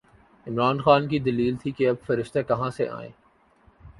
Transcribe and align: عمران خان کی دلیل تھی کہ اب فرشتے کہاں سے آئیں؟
عمران 0.47 0.77
خان 0.81 1.07
کی 1.07 1.19
دلیل 1.19 1.55
تھی 1.55 1.71
کہ 1.71 1.89
اب 1.89 1.95
فرشتے 2.05 2.43
کہاں 2.43 2.69
سے 2.69 2.87
آئیں؟ 2.89 3.11